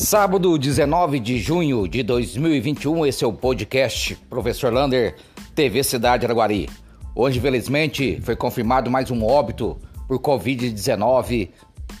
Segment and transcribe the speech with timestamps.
[0.00, 5.16] Sábado, 19 de junho de 2021, esse é o podcast Professor Lander,
[5.56, 6.70] TV Cidade Araguari.
[7.16, 9.76] Hoje, infelizmente, foi confirmado mais um óbito
[10.06, 11.50] por Covid-19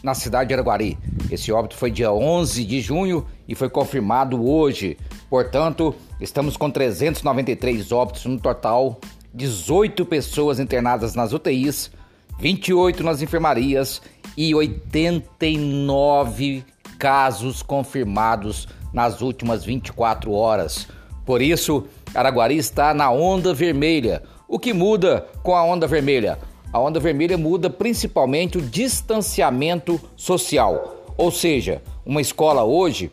[0.00, 0.96] na cidade de Araguari.
[1.28, 4.96] Esse óbito foi dia 11 de junho e foi confirmado hoje.
[5.28, 9.00] Portanto, estamos com 393 óbitos no total,
[9.34, 11.90] 18 pessoas internadas nas UTIs,
[12.38, 14.00] 28 nas enfermarias
[14.36, 16.64] e 89
[16.98, 20.88] casos confirmados nas últimas 24 horas.
[21.24, 21.84] Por isso,
[22.14, 24.22] Araguari está na onda vermelha.
[24.48, 26.38] O que muda com a onda vermelha?
[26.72, 30.96] A onda vermelha muda principalmente o distanciamento social.
[31.16, 33.10] Ou seja, uma escola hoje,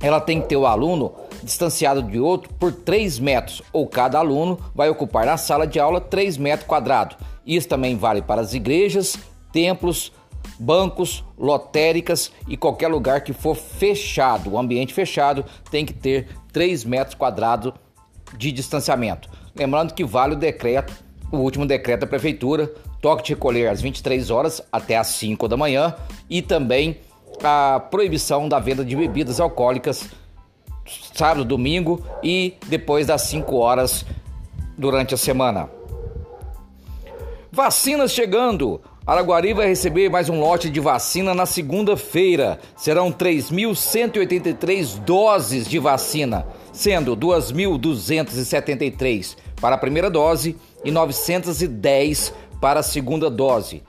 [0.00, 4.58] ela tem que ter o aluno distanciado de outro por 3 metros, ou cada aluno
[4.74, 7.16] vai ocupar na sala de aula 3 metros quadrados.
[7.46, 9.16] Isso também vale para as igrejas,
[9.52, 10.12] templos,
[10.58, 16.84] bancos, lotéricas e qualquer lugar que for fechado, o ambiente fechado tem que ter 3
[16.84, 17.72] metros quadrados
[18.36, 19.28] de distanciamento.
[19.54, 20.92] Lembrando que vale o decreto,
[21.30, 25.56] o último decreto da prefeitura, toque de recolher às 23 horas até às 5 da
[25.56, 25.94] manhã
[26.28, 26.98] e também
[27.42, 30.08] a proibição da venda de bebidas alcoólicas
[31.14, 34.04] sábado, domingo e depois das 5 horas
[34.76, 35.68] durante a semana.
[37.50, 38.80] Vacinas chegando.
[39.08, 42.58] Araguari vai receber mais um lote de vacina na segunda-feira.
[42.76, 52.82] Serão 3.183 doses de vacina, sendo 2.273 para a primeira dose e 910 para a
[52.82, 53.82] segunda dose.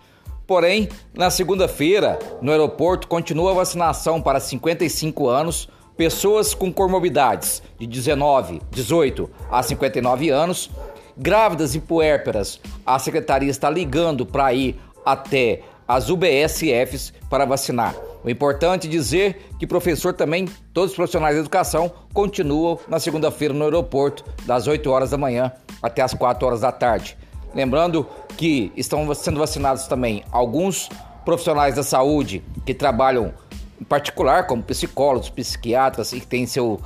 [0.47, 7.85] Porém, na segunda-feira, no aeroporto, continua a vacinação para 55 anos, pessoas com comorbidades de
[7.85, 10.71] 19, 18 a 59 anos,
[11.17, 12.61] grávidas e puérperas.
[12.85, 14.79] A secretaria está ligando para ir
[15.11, 17.95] até as UBSFs para vacinar.
[18.23, 23.53] O importante é dizer que professor também, todos os profissionais de educação, continuam na segunda-feira
[23.53, 25.51] no aeroporto, das 8 horas da manhã
[25.81, 27.17] até as 4 horas da tarde.
[27.55, 28.05] Lembrando
[28.37, 30.89] que estão sendo vacinados também alguns
[31.25, 33.33] profissionais da saúde que trabalham
[33.79, 36.81] em particular, como psicólogos, psiquiatras e que têm seu uh,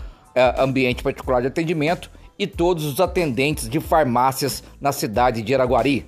[0.61, 6.07] ambiente particular de atendimento, e todos os atendentes de farmácias na cidade de Araguari.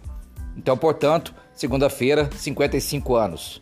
[0.57, 3.59] Então, portanto, segunda-feira, 55 anos.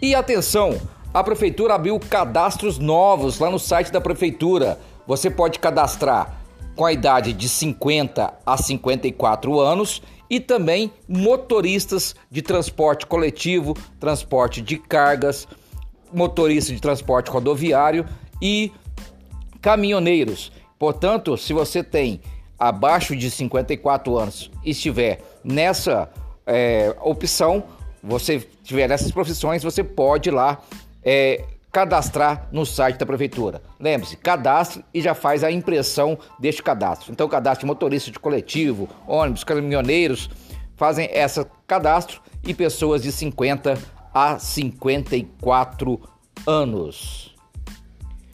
[0.00, 0.80] E atenção,
[1.12, 4.78] a prefeitura abriu cadastros novos lá no site da prefeitura.
[5.06, 6.40] Você pode cadastrar
[6.74, 14.60] com a idade de 50 a 54 anos e também motoristas de transporte coletivo, transporte
[14.60, 15.46] de cargas,
[16.12, 18.06] motorista de transporte rodoviário
[18.40, 18.72] e
[19.60, 20.50] caminhoneiros.
[20.78, 22.20] Portanto, se você tem
[22.58, 26.10] abaixo de 54 anos e estiver nessa
[26.46, 27.64] é, opção,
[28.02, 30.60] você tiver essas profissões, você pode ir lá
[31.02, 33.60] é, cadastrar no site da prefeitura.
[33.80, 37.10] Lembre-se, cadastre e já faz a impressão deste cadastro.
[37.10, 40.30] Então, cadastre motorista de coletivo, ônibus, caminhoneiros,
[40.76, 43.76] fazem esse cadastro e pessoas de 50
[44.14, 46.00] a 54
[46.46, 47.34] anos.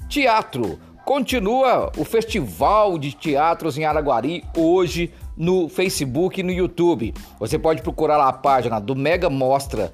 [0.09, 0.78] Teatro.
[1.04, 7.14] Continua o Festival de Teatros em Araguari hoje no Facebook e no YouTube.
[7.38, 9.90] Você pode procurar lá a página do Mega Mostra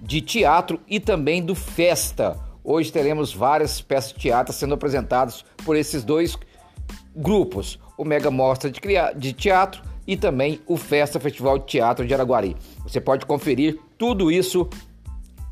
[0.00, 2.38] de Teatro e também do Festa.
[2.62, 6.38] Hoje teremos várias peças de teatro sendo apresentadas por esses dois
[7.16, 12.56] grupos: o Mega Mostra de, Teatro e também o Festa Festival de Teatro de Araguari.
[12.84, 14.70] Você pode conferir tudo isso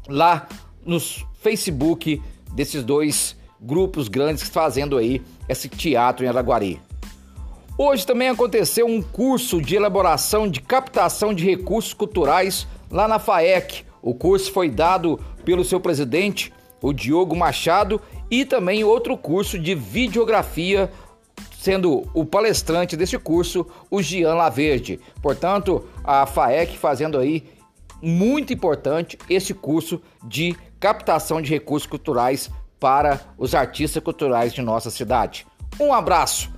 [0.09, 0.47] lá
[0.87, 6.88] no Facebook desses dois grupos grandes fazendo aí esse teatro em Araguari.
[7.81, 13.85] Hoje também aconteceu um curso de elaboração de captação de recursos culturais lá na FAEC.
[14.03, 16.53] O curso foi dado pelo seu presidente,
[16.83, 20.91] o Diogo Machado, e também outro curso de videografia,
[21.57, 24.99] sendo o palestrante desse curso o Gian Laverde.
[25.23, 27.49] Portanto, a FAEC fazendo aí
[28.03, 32.51] muito importante esse curso de captação de recursos culturais
[32.81, 35.47] para os artistas culturais de nossa cidade.
[35.79, 36.58] Um abraço!